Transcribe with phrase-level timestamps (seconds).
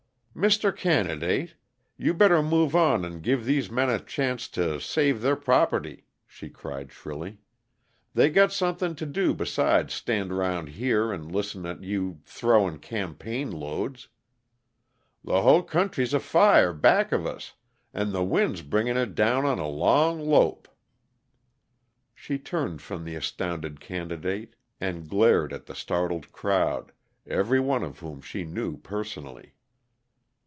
[0.33, 1.55] "Mister Candidate,
[1.97, 6.49] you better move on and give these men a chancet to save their prope'ty," she
[6.49, 7.37] cried shrilly.
[8.13, 13.51] "They got something to do besides stand around here and listen at you throwin' campaign
[13.51, 14.07] loads.
[15.21, 17.53] The hull country's afire back of us,
[17.93, 20.69] and the wind bringin' it down on a long lope."
[22.15, 26.93] She turned from the astounded candidate and glared at the startled crowd,
[27.27, 29.55] every one of whom she knew personally.